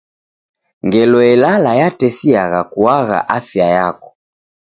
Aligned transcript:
Ngelo 0.85 1.19
elala 1.31 1.71
yatesiagha 1.81 2.61
kuagha 2.71 3.19
afia 3.37 3.67
yako. 3.77 4.09